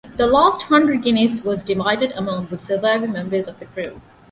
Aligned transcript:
The 0.17 0.25
last 0.25 0.63
hundred 0.63 1.03
guineas 1.03 1.43
was 1.43 1.63
divided 1.63 2.11
among 2.15 2.47
the 2.47 2.57
surviving 2.57 3.11
members 3.11 3.47
of 3.47 3.59
the 3.59 3.67
crew. 3.67 4.01